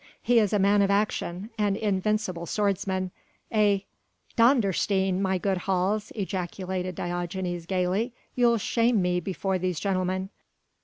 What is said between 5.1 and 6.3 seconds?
my good Hals!"